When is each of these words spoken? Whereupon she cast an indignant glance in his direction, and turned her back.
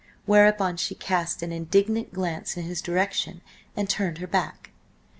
Whereupon 0.25 0.77
she 0.77 0.95
cast 0.95 1.43
an 1.43 1.51
indignant 1.51 2.11
glance 2.11 2.57
in 2.57 2.63
his 2.63 2.81
direction, 2.81 3.41
and 3.77 3.87
turned 3.87 4.17
her 4.17 4.25
back. 4.25 4.71